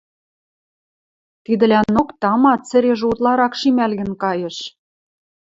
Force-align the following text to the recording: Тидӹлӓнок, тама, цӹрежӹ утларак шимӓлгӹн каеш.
Тидӹлӓнок, 1.45 2.09
тама, 2.21 2.53
цӹрежӹ 2.67 3.05
утларак 3.11 3.53
шимӓлгӹн 3.59 4.11
каеш. 4.23 4.57